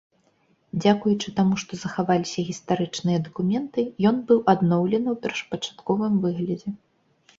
[0.83, 3.81] Дзякуючы таму, што захаваліся гістарычныя дакументы,
[4.11, 6.69] ён быў адноўлены ў першапачатковым выглядзе.